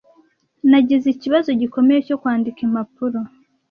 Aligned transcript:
Nagize 0.69 1.05
ikibazo 1.11 1.49
gikomeye 1.61 1.99
cyo 2.07 2.15
kwandika 2.21 2.59
impapuro. 2.67 3.19